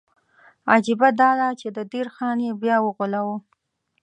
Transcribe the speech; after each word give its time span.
عجیبه 0.71 1.09
دا 1.19 1.29
ده 1.39 1.49
چې 1.59 1.67
د 1.77 1.79
دیر 1.91 2.07
خان 2.15 2.37
یې 2.45 2.51
بیا 2.61 2.77
وغولاوه. 2.81 3.37